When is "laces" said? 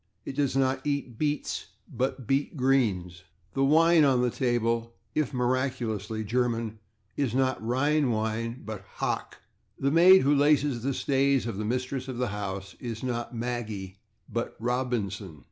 10.33-10.81